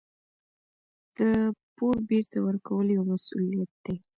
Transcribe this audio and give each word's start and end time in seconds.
د 1.17 1.19
پور 1.75 1.95
بېرته 2.09 2.37
ورکول 2.47 2.85
یو 2.95 3.03
مسوولیت 3.11 3.71
دی. 3.83 3.95